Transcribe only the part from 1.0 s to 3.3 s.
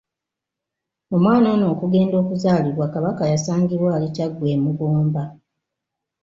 Omwana ono okugenda okuzaalibwa, Kabaka